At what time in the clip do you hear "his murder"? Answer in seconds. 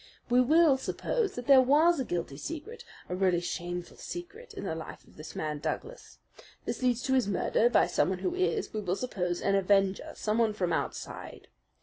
7.13-7.69